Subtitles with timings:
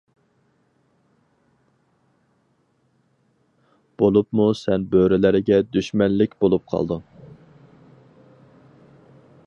[4.03, 7.07] بولۇپمۇ سەن بۆرىلەرگە دۈشمەنلىك بولۇپ قالدىڭ.